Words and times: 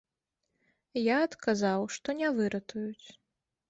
Я 1.01 1.19
адказаў, 1.27 1.87
што 1.99 2.07
не 2.25 2.35
выратуюць. 2.43 3.07